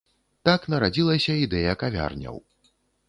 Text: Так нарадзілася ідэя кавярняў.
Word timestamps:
Так 0.47 0.61
нарадзілася 0.73 1.35
ідэя 1.45 1.77
кавярняў. 1.85 2.35